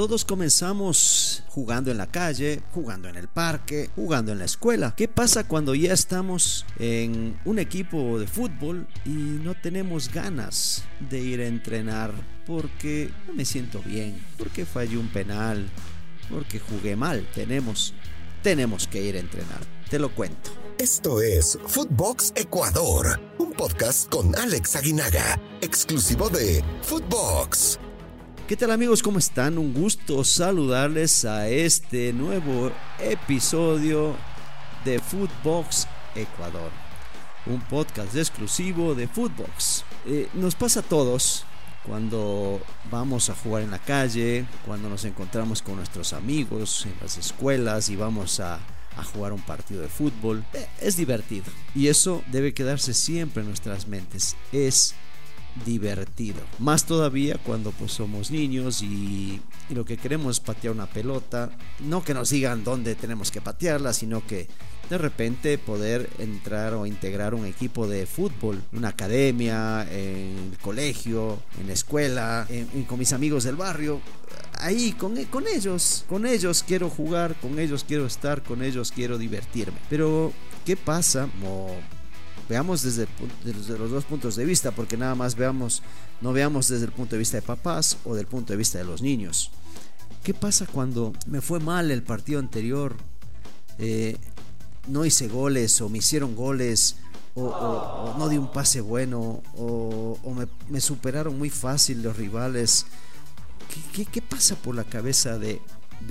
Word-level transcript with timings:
todos 0.00 0.24
comenzamos 0.24 1.42
jugando 1.48 1.90
en 1.90 1.98
la 1.98 2.06
calle, 2.06 2.62
jugando 2.72 3.10
en 3.10 3.16
el 3.16 3.28
parque, 3.28 3.90
jugando 3.94 4.32
en 4.32 4.38
la 4.38 4.46
escuela. 4.46 4.94
¿Qué 4.96 5.08
pasa 5.08 5.46
cuando 5.46 5.74
ya 5.74 5.92
estamos 5.92 6.64
en 6.78 7.38
un 7.44 7.58
equipo 7.58 8.18
de 8.18 8.26
fútbol 8.26 8.88
y 9.04 9.10
no 9.10 9.54
tenemos 9.54 10.10
ganas 10.10 10.84
de 11.10 11.20
ir 11.20 11.42
a 11.42 11.46
entrenar 11.46 12.14
porque 12.46 13.10
no 13.26 13.34
me 13.34 13.44
siento 13.44 13.82
bien, 13.82 14.24
porque 14.38 14.64
fallé 14.64 14.96
un 14.96 15.08
penal, 15.08 15.68
porque 16.30 16.60
jugué 16.60 16.96
mal? 16.96 17.28
Tenemos, 17.34 17.92
tenemos 18.42 18.86
que 18.86 19.04
ir 19.04 19.16
a 19.16 19.20
entrenar. 19.20 19.60
Te 19.90 19.98
lo 19.98 20.14
cuento. 20.14 20.50
Esto 20.78 21.20
es 21.20 21.58
Footbox 21.66 22.32
Ecuador, 22.36 23.20
un 23.36 23.52
podcast 23.52 24.08
con 24.08 24.34
Alex 24.34 24.76
Aguinaga, 24.76 25.38
exclusivo 25.60 26.30
de 26.30 26.64
Footbox. 26.84 27.78
¿Qué 28.50 28.56
tal 28.56 28.72
amigos? 28.72 29.00
¿Cómo 29.00 29.20
están? 29.20 29.58
Un 29.58 29.72
gusto 29.72 30.24
saludarles 30.24 31.24
a 31.24 31.48
este 31.48 32.12
nuevo 32.12 32.72
episodio 32.98 34.16
de 34.84 34.98
Footbox 34.98 35.86
Ecuador, 36.16 36.72
un 37.46 37.60
podcast 37.60 38.16
exclusivo 38.16 38.96
de 38.96 39.06
Footbox. 39.06 39.84
Eh, 40.04 40.28
nos 40.34 40.56
pasa 40.56 40.80
a 40.80 40.82
todos 40.82 41.44
cuando 41.86 42.60
vamos 42.90 43.30
a 43.30 43.36
jugar 43.36 43.62
en 43.62 43.70
la 43.70 43.78
calle, 43.78 44.44
cuando 44.66 44.88
nos 44.88 45.04
encontramos 45.04 45.62
con 45.62 45.76
nuestros 45.76 46.12
amigos 46.12 46.86
en 46.86 46.94
las 47.00 47.18
escuelas 47.18 47.88
y 47.88 47.94
vamos 47.94 48.40
a 48.40 48.58
a 48.96 49.04
jugar 49.04 49.32
un 49.32 49.40
partido 49.40 49.80
de 49.80 49.88
fútbol. 49.88 50.44
Eh, 50.52 50.66
es 50.80 50.96
divertido. 50.96 51.44
Y 51.74 51.86
eso 51.86 52.22
debe 52.30 52.52
quedarse 52.52 52.92
siempre 52.94 53.42
en 53.42 53.48
nuestras 53.48 53.86
mentes. 53.86 54.36
Es 54.52 54.94
divertido. 55.64 56.40
Más 56.58 56.86
todavía 56.86 57.36
cuando 57.44 57.70
pues 57.72 57.92
somos 57.92 58.30
niños 58.30 58.82
y, 58.82 59.40
lo 59.70 59.84
que 59.84 59.96
queremos 59.96 60.36
es 60.36 60.40
patear 60.40 60.74
una 60.74 60.86
pelota. 60.86 61.50
No 61.80 62.02
que 62.02 62.14
nos 62.14 62.30
digan 62.30 62.64
dónde 62.64 62.94
tenemos 62.94 63.30
que 63.30 63.40
patearla, 63.40 63.92
sino 63.92 64.26
que 64.26 64.48
de 64.88 64.98
repente 64.98 65.56
poder 65.58 66.10
entrar 66.18 66.74
o 66.74 66.86
integrar 66.86 67.34
un 67.34 67.46
equipo 67.46 67.86
de 67.86 68.06
fútbol, 68.06 68.60
una 68.72 68.88
academia, 68.88 69.86
en 69.90 70.50
el 70.50 70.58
colegio, 70.60 71.38
en 71.60 71.68
la 71.68 71.72
escuela, 71.72 72.48
con 72.88 72.98
mis 72.98 73.12
amigos 73.12 73.44
del 73.44 73.54
barrio. 73.54 74.00
Ahí, 74.58 74.92
con, 74.92 75.16
con 75.26 75.46
ellos, 75.46 76.04
con 76.08 76.26
ellos 76.26 76.64
quiero 76.66 76.90
jugar, 76.90 77.36
con 77.36 77.58
ellos 77.58 77.84
quiero 77.86 78.06
estar, 78.06 78.42
con 78.42 78.62
ellos 78.62 78.90
quiero 78.92 79.16
divertirme. 79.16 79.78
Pero, 79.88 80.32
¿qué 80.66 80.76
pasa? 80.76 81.28
Veamos 82.50 82.82
desde, 82.82 83.06
los 83.78 83.90
dos 83.92 84.04
puntos 84.04 84.34
de 84.34 84.44
vista, 84.44 84.72
porque 84.72 84.96
nada 84.96 85.14
más 85.14 85.36
veamos, 85.36 85.84
no 86.20 86.32
veamos 86.32 86.66
desde 86.66 86.86
el 86.86 86.90
punto 86.90 87.14
de 87.14 87.20
vista 87.20 87.36
de 87.36 87.42
papás 87.42 87.96
o 88.04 88.16
del 88.16 88.26
punto 88.26 88.52
de 88.52 88.56
vista 88.56 88.76
de 88.76 88.84
los 88.84 89.02
niños. 89.02 89.52
¿Qué 90.24 90.34
pasa 90.34 90.66
cuando 90.66 91.12
me 91.26 91.40
fue 91.40 91.60
mal 91.60 91.92
el 91.92 92.02
partido 92.02 92.40
anterior? 92.40 92.96
Eh, 93.78 94.16
no 94.88 95.04
hice 95.04 95.28
goles 95.28 95.80
o 95.80 95.88
me 95.88 95.98
hicieron 95.98 96.34
goles 96.34 96.96
o, 97.36 98.16
no 98.18 98.28
di 98.28 98.36
un 98.36 98.50
pase 98.50 98.80
bueno 98.80 99.42
o, 99.56 100.18
me, 100.68 100.80
superaron 100.80 101.38
muy 101.38 101.50
fácil 101.50 102.02
los 102.02 102.16
rivales. 102.16 102.84
¿Qué, 103.92 104.22
pasa 104.22 104.56
por 104.56 104.74
la 104.74 104.82
cabeza 104.82 105.38
de 105.38 105.60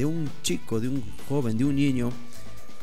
un 0.05 0.29
chico, 0.41 0.79
de 0.79 0.87
un 0.87 1.03
joven, 1.27 1.57
de 1.57 1.65
un 1.65 1.75
niño 1.75 2.13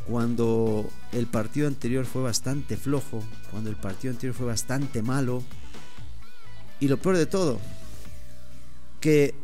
cuando 0.08 0.88
el 1.12 1.26
partido 1.26 1.66
anterior 1.66 2.06
fue 2.06 2.22
bastante 2.22 2.76
flojo, 2.76 3.22
cuando 3.50 3.70
el 3.70 3.76
partido 3.76 4.12
anterior 4.12 4.34
fue 4.34 4.46
bastante 4.46 5.02
malo. 5.02 5.42
Y 6.78 6.88
lo 6.88 6.98
peor 6.98 7.16
de 7.16 7.26
todo, 7.26 7.58
que 9.00 9.34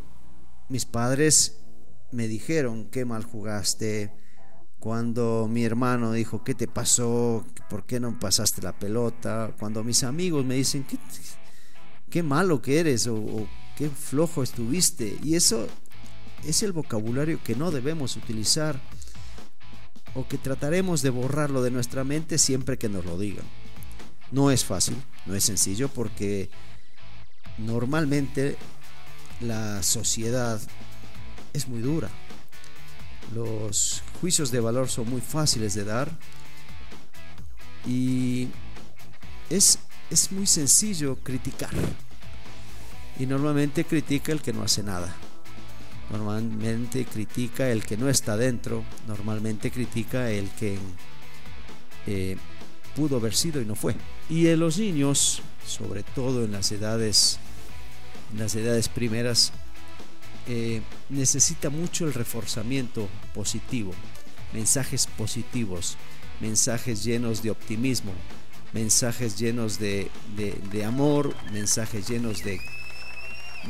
mis 0.68 0.84
padres 0.84 1.58
me 2.12 2.28
dijeron 2.28 2.88
qué 2.90 3.04
mal 3.04 3.24
jugaste. 3.24 4.12
Cuando 4.78 5.48
mi 5.50 5.64
hermano 5.64 6.12
dijo, 6.12 6.42
¿qué 6.44 6.54
te 6.54 6.66
pasó? 6.66 7.44
¿Por 7.70 7.84
qué 7.84 8.00
no 8.00 8.18
pasaste 8.18 8.62
la 8.62 8.78
pelota? 8.78 9.54
Cuando 9.58 9.84
mis 9.84 10.02
amigos 10.02 10.44
me 10.44 10.56
dicen, 10.56 10.84
¿qué, 10.84 10.98
qué 12.10 12.22
malo 12.22 12.60
que 12.60 12.80
eres? 12.80 13.06
O, 13.06 13.14
o 13.14 13.48
qué 13.76 13.88
flojo 13.88 14.42
estuviste. 14.42 15.18
Y 15.22 15.36
eso 15.36 15.66
es 16.44 16.62
el 16.62 16.72
vocabulario 16.72 17.40
que 17.42 17.54
no 17.54 17.70
debemos 17.70 18.16
utilizar 18.16 18.80
o 20.14 20.26
que 20.28 20.38
trataremos 20.38 21.02
de 21.02 21.10
borrarlo 21.10 21.62
de 21.62 21.70
nuestra 21.70 22.04
mente 22.04 22.38
siempre 22.38 22.78
que 22.78 22.88
nos 22.88 23.04
lo 23.04 23.18
digan. 23.18 23.44
No 24.30 24.50
es 24.50 24.64
fácil, 24.64 24.96
no 25.26 25.34
es 25.34 25.44
sencillo 25.44 25.88
porque 25.88 26.50
normalmente 27.58 28.56
la 29.40 29.82
sociedad 29.82 30.60
es 31.52 31.68
muy 31.68 31.80
dura. 31.80 32.10
Los 33.34 34.02
juicios 34.20 34.50
de 34.50 34.60
valor 34.60 34.88
son 34.88 35.08
muy 35.08 35.20
fáciles 35.20 35.74
de 35.74 35.84
dar 35.84 36.10
y 37.86 38.48
es, 39.48 39.78
es 40.10 40.32
muy 40.32 40.46
sencillo 40.46 41.16
criticar. 41.22 41.72
Y 43.18 43.26
normalmente 43.26 43.84
critica 43.84 44.32
el 44.32 44.40
que 44.40 44.52
no 44.52 44.62
hace 44.62 44.82
nada 44.82 45.14
normalmente 46.10 47.04
critica 47.04 47.70
el 47.70 47.84
que 47.84 47.96
no 47.96 48.08
está 48.08 48.36
dentro, 48.36 48.84
normalmente 49.06 49.70
critica 49.70 50.30
el 50.30 50.48
que 50.50 50.78
eh, 52.06 52.36
pudo 52.94 53.16
haber 53.16 53.34
sido 53.34 53.60
y 53.60 53.64
no 53.64 53.74
fue. 53.74 53.94
Y 54.28 54.48
en 54.48 54.60
los 54.60 54.78
niños, 54.78 55.42
sobre 55.66 56.02
todo 56.02 56.44
en 56.44 56.52
las 56.52 56.72
edades, 56.72 57.38
las 58.36 58.54
edades 58.54 58.88
primeras, 58.88 59.52
eh, 60.48 60.82
necesita 61.08 61.70
mucho 61.70 62.06
el 62.06 62.14
reforzamiento 62.14 63.08
positivo, 63.34 63.92
mensajes 64.52 65.06
positivos, 65.06 65.96
mensajes 66.40 67.04
llenos 67.04 67.42
de 67.42 67.50
optimismo, 67.50 68.12
mensajes 68.72 69.38
llenos 69.38 69.78
de 69.78 70.10
amor, 70.84 71.34
mensajes 71.52 72.08
llenos 72.08 72.42
de 72.42 72.58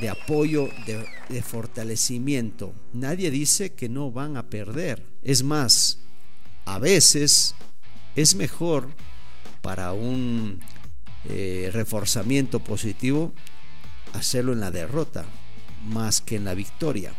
de 0.01 0.09
apoyo, 0.09 0.69
de, 0.87 1.43
fortalecimiento. 1.43 2.75
Nadie 2.93 3.31
dice 3.31 3.73
que 3.73 3.89
no 3.89 4.11
van 4.11 4.37
a 4.37 4.49
perder. 4.49 5.05
Es 5.23 5.43
más, 5.43 5.99
a 6.65 6.79
veces 6.79 7.55
es 8.17 8.35
mejor 8.35 8.89
para 9.61 9.93
un 9.93 10.61
eh, 11.29 11.71
reforzamiento 11.73 12.61
positivo 12.61 13.33
hacerlo 14.13 14.53
en 14.53 14.61
la 14.61 14.71
derrota 14.71 15.25
más 15.87 16.21
que 16.21 16.37
en 16.37 16.45
la 16.45 16.55
victoria. 16.55 17.13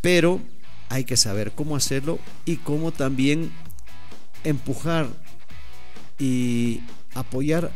Pero 0.00 0.40
hay 0.88 1.04
que 1.04 1.16
saber 1.16 1.52
cómo 1.52 1.76
hacerlo 1.76 2.18
y 2.44 2.56
cómo 2.56 2.92
también 2.92 3.52
empujar 4.44 5.08
y 6.18 6.80
apoyar 7.14 7.70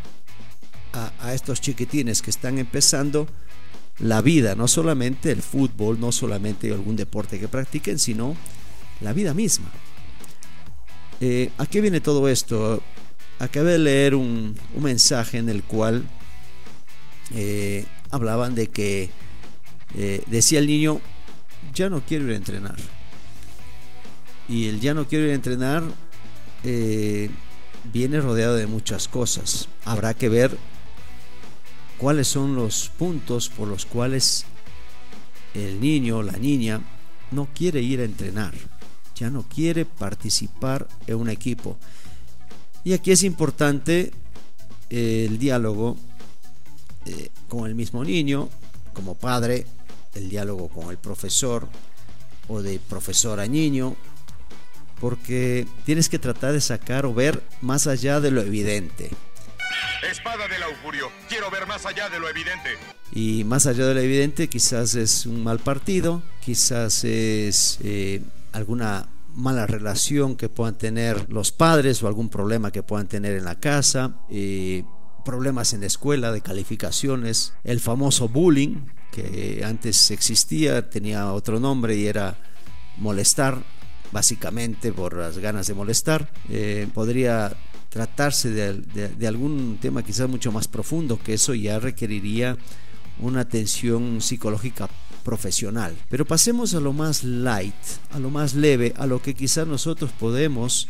a 0.92 1.34
estos 1.34 1.60
chiquitines 1.60 2.20
que 2.20 2.30
están 2.30 2.58
empezando 2.58 3.28
la 4.00 4.22
vida, 4.22 4.54
no 4.54 4.66
solamente 4.66 5.30
el 5.30 5.42
fútbol, 5.42 6.00
no 6.00 6.12
solamente 6.12 6.72
algún 6.72 6.96
deporte 6.96 7.38
que 7.38 7.48
practiquen, 7.48 7.98
sino 7.98 8.34
la 9.00 9.12
vida 9.12 9.34
misma. 9.34 9.70
Eh, 11.20 11.50
¿A 11.58 11.66
qué 11.66 11.80
viene 11.80 12.00
todo 12.00 12.28
esto? 12.28 12.82
Acabé 13.38 13.72
de 13.72 13.78
leer 13.78 14.14
un, 14.14 14.56
mensaje 14.78 15.38
en 15.38 15.48
el 15.48 15.62
cual 15.62 16.04
eh, 17.34 17.84
hablaban 18.10 18.54
de 18.54 18.68
que 18.68 19.10
eh, 19.96 20.22
decía 20.26 20.60
el 20.60 20.66
niño, 20.66 21.00
ya 21.74 21.90
no 21.90 22.00
quiero 22.00 22.26
ir 22.26 22.32
a 22.32 22.36
entrenar. 22.36 22.76
Y 24.48 24.66
el 24.68 24.80
ya 24.80 24.94
no 24.94 25.06
quiero 25.06 25.26
ir 25.26 25.32
a 25.32 25.34
entrenar 25.34 25.84
viene 27.92 28.20
rodeado 28.20 28.56
de 28.56 28.66
muchas 28.66 29.08
cosas. 29.08 29.68
Habrá 29.84 30.14
que 30.14 30.28
ver 30.28 30.56
cuáles 32.00 32.28
son 32.28 32.56
los 32.56 32.90
puntos 32.98 33.50
por 33.50 33.68
los 33.68 33.84
cuales 33.84 34.46
el 35.52 35.80
niño 35.80 36.18
o 36.18 36.22
la 36.22 36.38
niña 36.38 36.80
no 37.30 37.48
quiere 37.54 37.82
ir 37.82 38.00
a 38.00 38.04
entrenar, 38.04 38.54
ya 39.14 39.28
no 39.28 39.42
quiere 39.42 39.84
participar 39.84 40.88
en 41.06 41.16
un 41.16 41.28
equipo. 41.28 41.76
Y 42.84 42.94
aquí 42.94 43.12
es 43.12 43.22
importante 43.22 44.12
eh, 44.88 45.26
el 45.28 45.38
diálogo 45.38 45.96
eh, 47.04 47.28
con 47.48 47.66
el 47.66 47.74
mismo 47.74 48.02
niño, 48.02 48.48
como 48.94 49.14
padre, 49.14 49.66
el 50.14 50.30
diálogo 50.30 50.68
con 50.68 50.90
el 50.90 50.96
profesor 50.96 51.68
o 52.48 52.62
de 52.62 52.78
profesor 52.78 53.40
a 53.40 53.46
niño, 53.46 53.94
porque 55.00 55.66
tienes 55.84 56.08
que 56.08 56.18
tratar 56.18 56.54
de 56.54 56.62
sacar 56.62 57.04
o 57.04 57.12
ver 57.12 57.42
más 57.60 57.86
allá 57.86 58.20
de 58.20 58.30
lo 58.30 58.40
evidente. 58.40 59.10
Espada 60.02 60.48
del 60.48 60.62
augurio. 60.62 61.10
Quiero 61.28 61.50
ver 61.50 61.66
más 61.66 61.84
allá 61.84 62.08
de 62.08 62.18
lo 62.18 62.28
evidente. 62.28 62.70
Y 63.12 63.44
más 63.44 63.66
allá 63.66 63.86
de 63.86 63.94
lo 63.94 64.00
evidente, 64.00 64.48
quizás 64.48 64.94
es 64.94 65.26
un 65.26 65.44
mal 65.44 65.58
partido, 65.58 66.22
quizás 66.42 67.04
es 67.04 67.78
eh, 67.82 68.22
alguna 68.52 69.08
mala 69.34 69.66
relación 69.66 70.36
que 70.36 70.48
puedan 70.48 70.76
tener 70.78 71.30
los 71.30 71.52
padres 71.52 72.02
o 72.02 72.08
algún 72.08 72.30
problema 72.30 72.72
que 72.72 72.82
puedan 72.82 73.08
tener 73.08 73.36
en 73.36 73.44
la 73.44 73.60
casa, 73.60 74.16
eh, 74.30 74.84
problemas 75.24 75.74
en 75.74 75.80
la 75.80 75.86
escuela 75.86 76.32
de 76.32 76.40
calificaciones, 76.40 77.52
el 77.62 77.80
famoso 77.80 78.28
bullying, 78.28 78.86
que 79.12 79.62
antes 79.64 80.10
existía, 80.10 80.88
tenía 80.88 81.32
otro 81.32 81.60
nombre 81.60 81.94
y 81.94 82.06
era 82.06 82.38
molestar, 82.96 83.62
básicamente 84.12 84.92
por 84.92 85.16
las 85.16 85.38
ganas 85.38 85.66
de 85.66 85.74
molestar. 85.74 86.32
Eh, 86.48 86.88
podría 86.94 87.54
tratarse 87.90 88.50
de, 88.50 89.26
algún 89.26 89.78
tema 89.80 90.02
quizás 90.02 90.28
mucho 90.28 90.52
más 90.52 90.68
profundo, 90.68 91.18
que 91.22 91.34
eso 91.34 91.54
ya 91.54 91.78
requeriría 91.78 92.56
una 93.18 93.40
atención 93.40 94.22
psicológica 94.22 94.88
profesional. 95.24 95.94
Pero 96.08 96.24
pasemos 96.24 96.74
a 96.74 96.80
lo 96.80 96.92
más 96.92 97.24
light, 97.24 97.74
a 98.10 98.18
lo 98.18 98.30
más 98.30 98.54
leve, 98.54 98.94
a 98.96 99.06
lo 99.06 99.20
que 99.20 99.34
quizás 99.34 99.66
nosotros 99.66 100.12
podemos 100.12 100.88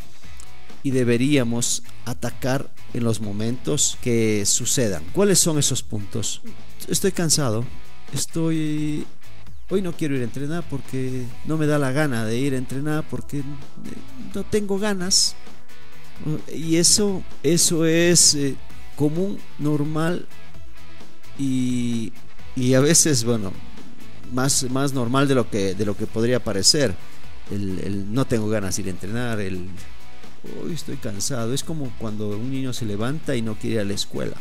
y 0.83 0.91
deberíamos 0.91 1.83
atacar 2.05 2.71
en 2.93 3.03
los 3.03 3.19
momentos 3.19 3.97
que 4.01 4.45
sucedan. 4.45 5.03
¿Cuáles 5.13 5.39
son 5.39 5.57
esos 5.57 5.83
puntos? 5.83 6.41
Estoy 6.87 7.11
cansado, 7.11 7.65
estoy... 8.13 9.05
Hoy 9.69 9.81
no 9.81 9.93
quiero 9.93 10.15
ir 10.15 10.21
a 10.21 10.25
entrenar 10.25 10.65
porque 10.69 11.23
no 11.45 11.57
me 11.57 11.65
da 11.65 11.79
la 11.79 11.93
gana 11.93 12.25
de 12.25 12.37
ir 12.37 12.53
a 12.55 12.57
entrenar 12.57 13.05
porque 13.09 13.41
no 14.35 14.43
tengo 14.43 14.77
ganas. 14.77 15.35
Y 16.53 16.77
eso, 16.77 17.23
eso 17.43 17.85
es 17.85 18.35
eh, 18.35 18.55
común, 18.95 19.39
normal 19.57 20.27
y, 21.37 22.13
y, 22.55 22.73
a 22.73 22.79
veces, 22.79 23.23
bueno, 23.23 23.51
más, 24.31 24.69
más 24.69 24.93
normal 24.93 25.27
de 25.27 25.35
lo 25.35 25.49
que, 25.49 25.73
de 25.73 25.85
lo 25.85 25.95
que 25.95 26.07
podría 26.07 26.43
parecer. 26.43 26.95
El, 27.49 28.13
no 28.13 28.25
tengo 28.25 28.47
ganas 28.47 28.75
de 28.75 28.83
ir 28.83 28.87
a 28.87 28.91
entrenar, 28.91 29.39
el 29.39 29.67
hoy 30.63 30.73
estoy 30.73 30.97
cansado. 30.97 31.53
Es 31.53 31.63
como 31.63 31.91
cuando 31.99 32.29
un 32.29 32.51
niño 32.51 32.73
se 32.73 32.85
levanta 32.85 33.35
y 33.35 33.41
no 33.41 33.55
quiere 33.55 33.75
ir 33.75 33.81
a 33.81 33.85
la 33.85 33.93
escuela. 33.93 34.37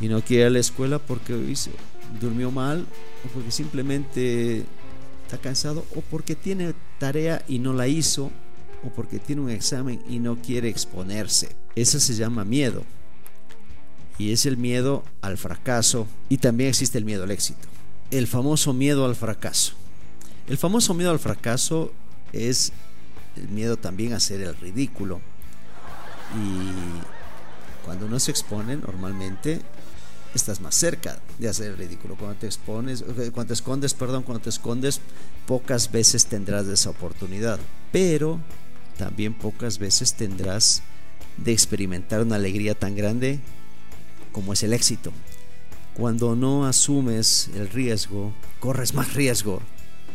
Y 0.00 0.08
no 0.08 0.22
quiere 0.22 0.42
ir 0.42 0.46
a 0.48 0.50
la 0.50 0.58
escuela 0.58 0.98
porque 0.98 1.54
se 1.56 1.70
durmió 2.20 2.50
mal 2.50 2.86
o 3.24 3.28
porque 3.28 3.50
simplemente 3.50 4.64
está 5.24 5.38
cansado 5.38 5.84
o 5.94 6.00
porque 6.00 6.34
tiene 6.34 6.74
tarea 6.98 7.44
y 7.48 7.60
no 7.60 7.72
la 7.72 7.88
hizo 7.88 8.30
o 8.84 8.88
porque 8.88 9.18
tiene 9.18 9.42
un 9.42 9.50
examen 9.50 10.02
y 10.08 10.18
no 10.18 10.36
quiere 10.40 10.68
exponerse. 10.68 11.54
Eso 11.74 12.00
se 12.00 12.14
llama 12.14 12.44
miedo. 12.44 12.84
Y 14.18 14.32
es 14.32 14.46
el 14.46 14.56
miedo 14.56 15.04
al 15.22 15.38
fracaso 15.38 16.06
y 16.28 16.38
también 16.38 16.70
existe 16.70 16.98
el 16.98 17.04
miedo 17.04 17.24
al 17.24 17.30
éxito. 17.30 17.68
El 18.10 18.26
famoso 18.26 18.72
miedo 18.72 19.04
al 19.04 19.16
fracaso. 19.16 19.72
El 20.46 20.58
famoso 20.58 20.94
miedo 20.94 21.10
al 21.10 21.18
fracaso 21.18 21.92
es 22.32 22.72
el 23.36 23.48
miedo 23.48 23.76
también 23.76 24.12
a 24.12 24.16
hacer 24.16 24.40
el 24.40 24.56
ridículo, 24.56 25.20
y 26.36 27.84
cuando 27.84 28.06
uno 28.06 28.20
se 28.20 28.30
expone, 28.30 28.76
normalmente 28.76 29.60
estás 30.34 30.60
más 30.60 30.74
cerca 30.74 31.18
de 31.38 31.48
hacer 31.48 31.72
el 31.72 31.76
ridículo. 31.76 32.16
Cuando 32.16 32.36
te 32.36 32.46
expones, 32.46 33.02
cuando 33.32 33.46
te 33.46 33.54
escondes, 33.54 33.94
perdón, 33.94 34.22
cuando 34.22 34.42
te 34.42 34.50
escondes, 34.50 35.00
pocas 35.46 35.90
veces 35.90 36.26
tendrás 36.26 36.66
esa 36.66 36.90
oportunidad. 36.90 37.58
Pero 37.90 38.40
también 39.00 39.32
pocas 39.32 39.78
veces 39.78 40.12
tendrás 40.12 40.82
de 41.38 41.52
experimentar 41.52 42.20
una 42.20 42.36
alegría 42.36 42.74
tan 42.74 42.94
grande 42.94 43.40
como 44.30 44.52
es 44.52 44.62
el 44.62 44.74
éxito. 44.74 45.10
Cuando 45.94 46.36
no 46.36 46.66
asumes 46.66 47.48
el 47.54 47.70
riesgo, 47.70 48.34
corres 48.60 48.92
más 48.92 49.14
riesgo 49.14 49.62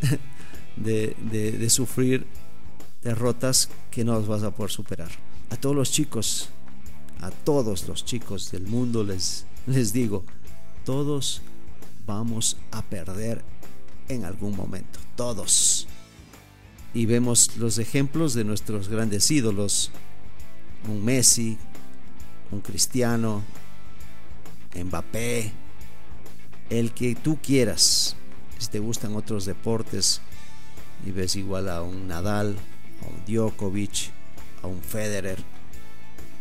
de, 0.76 1.66
sufrir 1.68 2.28
derrotas 3.02 3.70
que 3.90 4.04
no 4.04 4.22
vas 4.22 4.44
a 4.44 4.52
poder 4.52 4.70
superar 4.70 5.10
a 5.50 5.56
todos 5.56 5.74
los 5.74 5.90
chicos, 5.90 6.48
a 7.20 7.32
todos 7.32 7.88
los 7.88 8.04
chicos 8.04 8.52
del 8.52 8.68
mundo 8.68 9.02
les, 9.02 9.46
les 9.66 9.92
digo, 9.92 10.22
todos 10.84 11.42
vamos 12.06 12.56
a 12.70 12.82
perder 12.82 13.42
en 14.08 14.24
algún 14.24 14.54
momento, 14.54 15.00
todos. 15.16 15.75
Y 16.96 17.04
vemos 17.04 17.58
los 17.58 17.76
ejemplos 17.76 18.32
de 18.32 18.42
nuestros 18.44 18.88
grandes 18.88 19.30
ídolos, 19.30 19.90
un 20.88 21.04
Messi, 21.04 21.58
un 22.50 22.62
Cristiano, 22.62 23.42
Mbappé, 24.74 25.52
el 26.70 26.94
que 26.94 27.14
tú 27.14 27.38
quieras. 27.42 28.16
Si 28.56 28.68
te 28.68 28.78
gustan 28.78 29.14
otros 29.14 29.44
deportes 29.44 30.22
y 31.04 31.10
ves 31.10 31.36
igual 31.36 31.68
a 31.68 31.82
un 31.82 32.08
Nadal, 32.08 32.56
a 33.02 33.08
un 33.08 33.26
Djokovic, 33.26 34.10
a 34.62 34.66
un 34.66 34.80
Federer. 34.80 35.36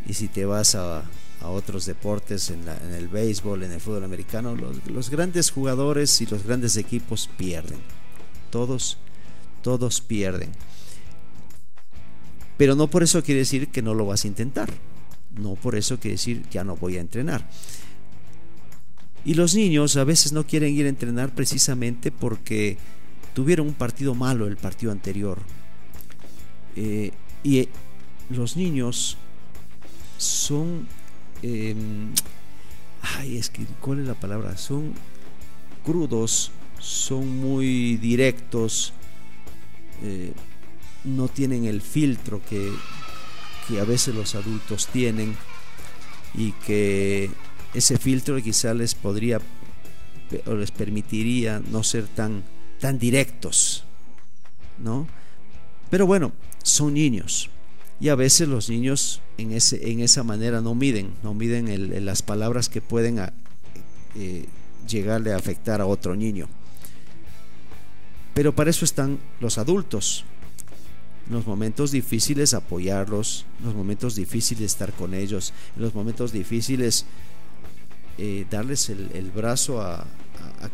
Y 0.08 0.13
si 0.13 0.30
te 0.30 0.46
vas 0.46 0.75
a, 0.75 1.04
otros 1.42 1.86
deportes, 1.86 2.50
en, 2.50 2.66
el 2.94 3.10
béisbol, 3.10 3.63
en 3.63 3.74
el 3.74 3.81
fútbol 3.81 4.06
americano, 4.06 4.56
los, 4.56 5.10
grandes 5.10 5.51
jugadores 5.51 6.22
y 6.22 6.25
los 6.25 6.44
grandes 6.44 6.78
equipos 6.78 7.30
pierden. 7.36 7.80
Todos, 8.51 8.98
todos 9.66 10.00
pierden. 10.00 10.52
Pero 12.56 12.76
no 12.76 12.88
por 12.88 13.02
eso 13.02 13.24
quiere 13.24 13.40
decir 13.40 13.70
que 13.70 13.82
no 13.82 13.96
lo 13.96 14.06
vas 14.06 14.24
a 14.24 14.28
intentar. 14.28 14.70
No 15.36 15.56
por 15.56 15.76
eso 15.76 16.00
quiere 16.00 16.18
decir 16.18 16.44
ya 16.52 16.64
no 16.64 16.76
voy 16.76 16.98
a 16.98 17.02
entrenar. 17.02 17.50
Y 19.26 19.34
los 19.34 19.56
niños 19.56 19.98
a 19.98 20.04
veces 20.04 20.34
no 20.34 20.46
quieren 20.46 20.76
ir 20.76 20.86
a 20.86 20.90
entrenar 20.90 21.34
precisamente 21.34 22.12
porque 22.12 22.78
tuvieron 23.34 23.66
un 23.66 23.74
partido 23.74 24.14
malo 24.14 24.46
el 24.46 24.56
partido 24.56 24.92
anterior. 24.92 25.40
Eh, 26.76 27.12
y 27.44 27.68
los 28.30 28.58
niños 28.58 29.18
son... 30.20 30.88
Em, 31.42 32.14
ay, 33.02 33.38
es 33.40 33.50
que, 33.50 33.66
¿cuál 33.82 34.02
es 34.02 34.06
la 34.06 34.14
palabra? 34.14 34.58
Son 34.58 34.94
crudos, 35.84 36.52
son 36.78 37.40
muy 37.40 37.98
directos, 37.98 38.94
eh, 40.04 40.34
no 41.04 41.28
tienen 41.28 41.66
el 41.66 41.82
filtro 41.82 42.42
que, 42.50 42.72
que 43.68 43.80
a 43.80 43.84
veces 43.84 44.16
los 44.16 44.36
adultos 44.36 44.88
tienen 44.88 45.36
y 46.34 46.52
que 46.52 47.30
ese 47.74 47.98
filtro 47.98 48.42
quizá 48.42 48.74
les 48.74 48.96
podría 48.96 49.40
o 50.48 50.56
les 50.56 50.72
permitiría 50.72 51.62
no 51.72 51.84
ser 51.84 52.08
tan, 52.08 52.44
tan 52.80 52.98
directos, 52.98 53.84
¿no? 54.80 55.08
Pero 55.90 56.08
bueno, 56.08 56.34
son 56.64 56.96
niños. 56.96 57.50
Y 58.00 58.10
a 58.10 58.16
veces 58.16 58.48
los 58.48 58.70
niños 58.70 59.22
en, 59.38 59.54
ese, 59.54 59.92
en 59.92 60.02
esa 60.02 60.24
manera 60.24 60.62
no 60.62 60.76
miden, 60.76 61.14
no 61.24 61.34
miden 61.34 62.06
las 62.06 62.22
palabras 62.22 62.68
que 62.68 62.82
pueden 62.82 63.20
eh, 64.16 64.46
llegarle 64.88 65.32
a 65.32 65.38
afectar 65.38 65.80
a 65.80 65.86
otro 65.86 66.16
niño. 66.16 66.50
Pero 68.36 68.54
para 68.54 68.70
eso 68.70 68.86
están 68.86 69.18
los 69.40 69.58
adultos. 69.58 70.26
En 71.28 71.34
los 71.34 71.48
momentos 71.48 71.89
difíciles 71.89 72.54
apoyarlos, 72.54 73.46
en 73.60 73.65
los 73.65 73.74
momentos 73.74 74.15
difíciles 74.15 74.65
estar 74.65 74.94
con 74.94 75.15
ellos, 75.15 75.54
en 75.75 75.82
los 75.82 75.96
momentos 75.96 76.32
difíciles 76.32 77.06
eh, 78.20 78.46
darles 78.51 78.89
el, 78.89 79.32
brazo 79.34 79.82
a, 79.82 80.06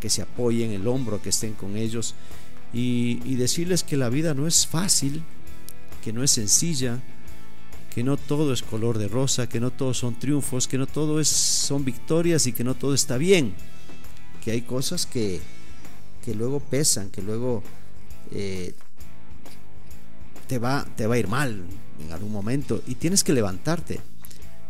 que 0.01 0.09
se 0.09 0.23
apoyen, 0.23 0.71
el 0.71 0.87
hombro, 0.87 1.17
a 1.17 1.21
que 1.21 1.29
estén 1.29 1.53
con 1.53 1.77
ellos 1.77 2.15
y 2.73 3.35
decirles 3.35 3.83
que 3.83 3.95
la 3.95 4.09
vida 4.09 4.33
no 4.33 4.47
es 4.47 4.67
fácil, 4.67 5.23
que 6.03 6.11
no 6.11 6.23
es 6.23 6.31
sencilla, 6.31 6.99
que 7.93 8.03
no 8.03 8.17
todo 8.17 8.53
es 8.53 8.63
color 8.63 8.97
de 8.97 9.07
rosa, 9.07 9.47
que 9.47 9.59
no 9.59 9.69
todos 9.69 9.99
son 9.99 10.17
triunfos, 10.17 10.67
que 10.67 10.77
no 10.77 10.87
todo 10.87 11.23
son 11.23 11.85
victorias 11.85 12.47
y 12.47 12.53
que 12.53 12.63
no 12.63 12.73
todo 12.73 12.93
está 12.93 13.17
bien, 13.17 13.53
que 14.43 14.51
hay 14.51 14.61
cosas 14.61 15.05
que, 15.05 15.41
que 16.23 16.35
luego 16.35 16.59
pesan, 16.59 17.09
que 17.09 17.21
luego 17.21 17.63
eh, 18.31 18.73
te, 20.47 20.59
va, 20.59 20.85
te 20.95 21.07
va 21.07 21.15
a 21.15 21.17
ir 21.17 21.27
mal 21.27 21.63
en 22.03 22.11
algún 22.11 22.31
momento 22.31 22.81
y 22.87 22.95
tienes 22.95 23.23
que 23.23 23.33
levantarte. 23.33 23.99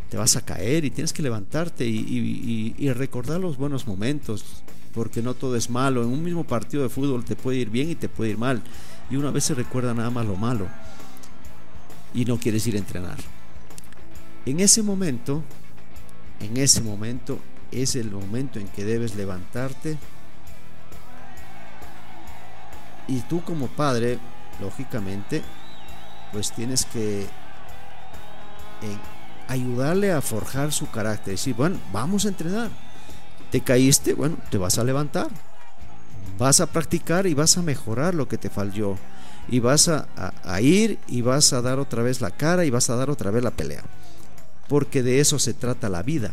Te 0.09 0.17
vas 0.17 0.35
a 0.35 0.41
caer 0.41 0.83
y 0.83 0.91
tienes 0.91 1.13
que 1.13 1.23
levantarte 1.23 1.85
y, 1.87 2.75
y 2.77 2.91
recordar 2.91 3.39
los 3.39 3.57
buenos 3.57 3.87
momentos, 3.87 4.63
porque 4.93 5.21
no 5.21 5.35
todo 5.35 5.55
es 5.55 5.69
malo. 5.69 6.03
En 6.03 6.09
un 6.09 6.21
mismo 6.21 6.43
partido 6.43 6.83
de 6.83 6.89
fútbol 6.89 7.23
te 7.23 7.37
puede 7.37 7.59
ir 7.59 7.69
bien 7.69 7.89
y 7.89 7.95
te 7.95 8.09
puede 8.09 8.31
ir 8.31 8.37
mal. 8.37 8.61
Y 9.09 9.15
una 9.15 9.31
vez 9.31 9.45
se 9.45 9.53
recuerda 9.53 9.93
nada 9.93 10.09
más 10.09 10.25
lo 10.25 10.35
malo 10.35 10.67
y 12.13 12.25
no 12.25 12.37
quieres 12.37 12.67
ir 12.67 12.75
a 12.75 12.79
entrenar. 12.79 13.17
En 14.45 14.59
ese 14.59 14.83
momento, 14.83 15.43
en 16.39 16.57
ese 16.57 16.81
momento 16.81 17.39
es 17.71 17.95
el 17.95 18.11
momento 18.11 18.59
en 18.59 18.67
que 18.67 18.83
debes 18.83 19.15
levantarte 19.15 19.97
y 23.11 23.19
tú 23.19 23.43
como 23.43 23.67
padre, 23.67 24.19
lógicamente, 24.61 25.41
pues 26.31 26.53
tienes 26.53 26.85
que 26.85 27.23
eh, 27.23 27.27
ayudarle 29.49 30.13
a 30.13 30.21
forjar 30.21 30.71
su 30.71 30.89
carácter. 30.89 31.33
Decir, 31.33 31.53
bueno, 31.53 31.77
vamos 31.91 32.25
a 32.25 32.29
entrenar. 32.29 32.71
Te 33.51 33.59
caíste, 33.59 34.13
bueno, 34.13 34.37
te 34.49 34.57
vas 34.57 34.77
a 34.77 34.85
levantar. 34.85 35.27
Vas 36.37 36.61
a 36.61 36.67
practicar 36.67 37.27
y 37.27 37.33
vas 37.33 37.57
a 37.57 37.61
mejorar 37.61 38.15
lo 38.15 38.29
que 38.29 38.37
te 38.37 38.49
falló 38.49 38.95
y 39.49 39.59
vas 39.59 39.89
a, 39.89 40.07
ir 40.61 40.97
y 41.07 41.21
vas 41.21 41.51
a 41.51 41.61
dar 41.61 41.79
otra 41.79 42.03
vez 42.03 42.21
la 42.21 42.31
cara 42.31 42.63
y 42.63 42.69
vas 42.69 42.89
a 42.89 42.95
dar 42.95 43.09
otra 43.09 43.29
vez 43.29 43.43
la 43.43 43.51
pelea. 43.51 43.83
Porque 44.69 45.03
de 45.03 45.19
eso 45.19 45.37
se 45.37 45.53
trata 45.53 45.89
la 45.89 46.01
vida. 46.01 46.31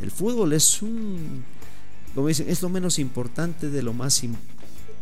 El 0.00 0.10
fútbol 0.10 0.54
es 0.54 0.80
un 0.80 1.44
como 2.14 2.28
dicen, 2.28 2.48
es 2.48 2.62
lo 2.62 2.68
menos 2.68 2.98
importante 3.00 3.70
de 3.70 3.82
lo 3.82 3.92
más 3.92 4.22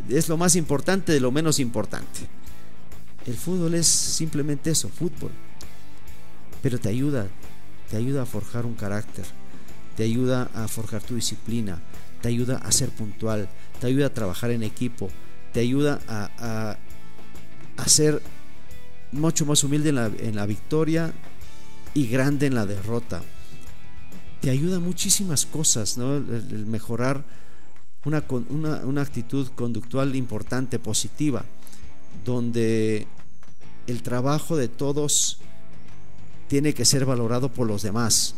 es 0.08 0.28
lo 0.28 0.36
más 0.36 0.56
importante 0.56 1.12
de 1.12 1.20
lo 1.20 1.30
menos 1.30 1.58
importante. 1.58 2.20
El 3.26 3.36
fútbol 3.36 3.74
es 3.74 3.86
simplemente 3.86 4.70
eso, 4.70 4.88
fútbol. 4.88 5.30
Pero 6.60 6.78
te 6.78 6.88
ayuda, 6.88 7.28
te 7.90 7.96
ayuda 7.96 8.22
a 8.22 8.26
forjar 8.26 8.66
un 8.66 8.74
carácter, 8.74 9.24
te 9.96 10.04
ayuda 10.04 10.50
a 10.54 10.68
forjar 10.68 11.02
tu 11.02 11.14
disciplina, 11.14 11.80
te 12.20 12.28
ayuda 12.28 12.58
a 12.58 12.72
ser 12.72 12.90
puntual, 12.90 13.48
te 13.80 13.86
ayuda 13.86 14.06
a 14.06 14.14
trabajar 14.14 14.50
en 14.50 14.62
equipo, 14.62 15.08
te 15.52 15.60
ayuda 15.60 16.00
a, 16.08 16.76
a, 17.76 17.88
ser 17.88 18.22
mucho 19.10 19.44
más 19.44 19.62
humilde 19.64 19.90
en 19.90 19.96
la, 19.96 20.06
en 20.06 20.36
la 20.36 20.46
victoria 20.46 21.12
y 21.94 22.06
grande 22.06 22.46
en 22.46 22.54
la 22.54 22.64
derrota. 22.64 23.22
Te 24.40 24.50
ayuda 24.50 24.80
muchísimas 24.80 25.46
cosas, 25.46 25.98
¿no? 25.98 26.16
el, 26.16 26.66
mejorar 26.66 27.24
una, 28.04 28.24
una, 28.48 28.76
una 28.84 29.02
actitud 29.02 29.48
conductual 29.54 30.16
importante, 30.16 30.78
positiva, 30.78 31.44
donde 32.24 33.06
el 33.86 34.02
trabajo 34.02 34.56
de 34.56 34.68
todos 34.68 35.38
tiene 36.48 36.74
que 36.74 36.84
ser 36.84 37.04
valorado 37.04 37.48
por 37.48 37.66
los 37.66 37.82
demás, 37.82 38.34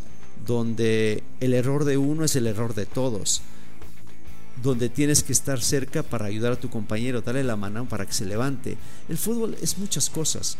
donde 0.47 1.23
el 1.41 1.55
error 1.55 1.85
de 1.85 1.97
uno 1.97 2.25
es 2.25 2.37
el 2.37 2.47
error 2.47 2.75
de 2.75 2.87
todos, 2.87 3.43
donde 4.63 4.89
tienes 4.89 5.23
que 5.23 5.33
estar 5.33 5.61
cerca 5.61 6.03
para 6.03 6.27
ayudar 6.27 6.53
a 6.53 6.61
tu 6.61 6.71
compañero, 6.71 7.23
darle 7.23 7.45
la 7.45 7.57
mano 7.57 7.89
para 7.89 8.07
que 8.07 8.13
se 8.13 8.25
levante. 8.25 8.77
El 9.09 9.19
fútbol 9.19 9.57
es 9.61 9.79
muchas 9.79 10.11
cosas 10.11 10.57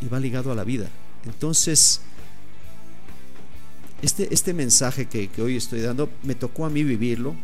y 0.00 0.08
va 0.08 0.18
ligado 0.20 0.50
a 0.50 0.54
la 0.54 0.64
vida. 0.64 0.88
Entonces, 1.24 2.00
este, 4.02 4.32
este 4.32 4.52
mensaje 4.54 5.06
que, 5.06 5.30
hoy 5.40 5.56
estoy 5.56 5.80
dando 5.80 6.08
me 6.22 6.34
tocó 6.34 6.66
a 6.66 6.70
mí 6.70 6.84
vivirlo 6.84 7.34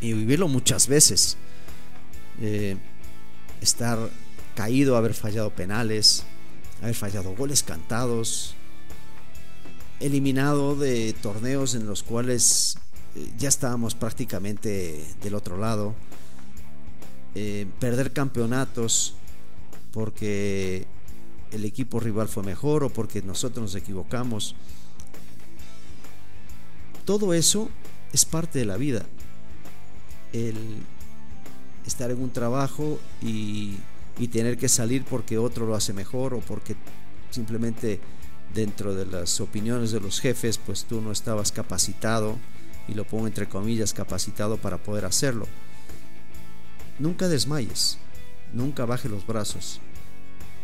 y 0.00 0.12
vivirlo 0.12 0.48
muchas 0.48 0.88
veces. 0.88 1.36
Eh, 2.40 2.76
estar 3.60 3.98
caído, 4.54 4.96
haber 4.96 5.14
fallado 5.14 5.50
penales, 5.50 6.24
haber 6.82 6.94
fallado 6.94 7.34
goles 7.34 7.62
cantados, 7.62 8.54
eliminado 10.00 10.76
de 10.76 11.14
torneos 11.14 11.74
en 11.74 11.86
los 11.86 12.02
cuales 12.02 12.78
eh, 13.14 13.30
ya 13.38 13.48
estábamos 13.48 13.94
prácticamente 13.94 15.04
del 15.22 15.34
otro 15.34 15.58
lado, 15.58 15.94
eh, 17.34 17.66
perder 17.80 18.12
campeonatos 18.12 19.14
porque 19.92 20.86
el 21.52 21.64
equipo 21.64 22.00
rival 22.00 22.28
fue 22.28 22.42
mejor 22.42 22.84
o 22.84 22.90
porque 22.90 23.22
nosotros 23.22 23.62
nos 23.62 23.74
equivocamos. 23.74 24.54
Todo 27.04 27.32
eso 27.34 27.70
es 28.12 28.24
parte 28.24 28.58
de 28.58 28.64
la 28.64 28.76
vida. 28.76 29.06
El 30.36 30.56
estar 31.86 32.10
en 32.10 32.20
un 32.20 32.30
trabajo 32.30 32.98
y, 33.22 33.76
y 34.18 34.28
tener 34.28 34.58
que 34.58 34.68
salir 34.68 35.04
porque 35.04 35.38
otro 35.38 35.66
lo 35.66 35.74
hace 35.74 35.92
mejor 35.92 36.34
o 36.34 36.40
porque 36.40 36.76
simplemente 37.30 38.00
dentro 38.54 38.94
de 38.94 39.06
las 39.06 39.40
opiniones 39.40 39.92
de 39.92 40.00
los 40.00 40.20
jefes 40.20 40.58
pues 40.58 40.84
tú 40.84 41.00
no 41.00 41.12
estabas 41.12 41.52
capacitado 41.52 42.36
y 42.88 42.94
lo 42.94 43.04
pongo 43.04 43.26
entre 43.26 43.48
comillas 43.48 43.92
capacitado 43.92 44.56
para 44.56 44.78
poder 44.78 45.04
hacerlo. 45.04 45.46
Nunca 46.98 47.28
desmayes, 47.28 47.98
nunca 48.52 48.84
baje 48.84 49.08
los 49.08 49.26
brazos, 49.26 49.80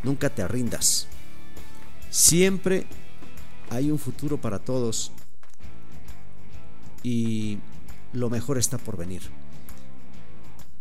nunca 0.03 0.31
te 0.31 0.47
rindas. 0.49 1.09
Siempre 2.11 2.87
hay 3.71 3.91
un 3.91 3.99
futuro 3.99 4.41
para 4.41 4.59
todos 4.59 5.13
y 7.03 7.59
lo 8.13 8.31
mejor 8.31 8.59
está 8.59 8.79
por 8.79 8.97
venir. 8.97 9.23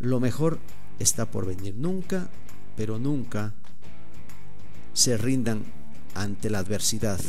Lo 0.01 0.19
mejor 0.19 0.59
está 0.97 1.29
por 1.29 1.45
venir. 1.45 1.75
Nunca, 1.75 2.27
pero 2.75 2.97
nunca 2.97 3.53
se 4.93 5.15
rindan 5.15 5.63
ante 6.15 6.49
la 6.49 6.59
adversidad. 6.59 7.19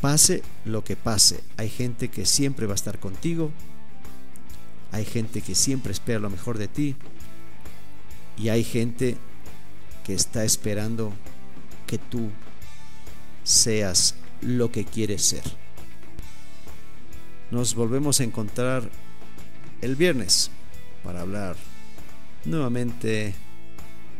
Pase 0.00 0.42
lo 0.64 0.84
que 0.84 0.96
pase, 0.96 1.42
hay 1.56 1.70
gente 1.70 2.08
que 2.08 2.26
siempre 2.26 2.66
va 2.66 2.72
a 2.72 2.74
estar 2.74 2.98
contigo, 2.98 3.52
hay 4.92 5.04
gente 5.04 5.40
que 5.40 5.54
siempre 5.54 5.92
espera 5.92 6.18
lo 6.18 6.28
mejor 6.28 6.58
de 6.58 6.68
ti 6.68 6.96
y 8.36 8.48
hay 8.48 8.64
gente 8.64 9.16
que 10.04 10.12
está 10.12 10.44
esperando 10.44 11.12
que 11.86 11.98
tú 11.98 12.30
seas 13.44 14.16
lo 14.42 14.70
que 14.70 14.84
quieres 14.84 15.22
ser. 15.22 15.44
Nos 17.50 17.74
volvemos 17.74 18.20
a 18.20 18.24
encontrar 18.24 18.90
el 19.80 19.96
viernes 19.96 20.50
para 21.04 21.20
hablar 21.20 21.54
nuevamente 22.44 23.34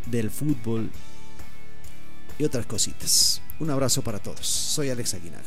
del 0.06 0.30
fútbol 0.30 0.90
y 2.38 2.44
otras 2.44 2.66
cositas. 2.66 3.40
Un 3.58 3.70
abrazo 3.70 4.02
para 4.02 4.18
todos. 4.18 4.46
Soy 4.46 4.90
Alex 4.90 5.14
Aguinaga. 5.14 5.44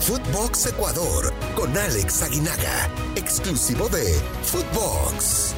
Footbox 0.00 0.66
Ecuador 0.66 1.32
con 1.54 1.76
Alex 1.76 2.22
Aguinaga, 2.22 2.88
exclusivo 3.16 3.88
de 3.90 4.14
Footbox. 4.44 5.54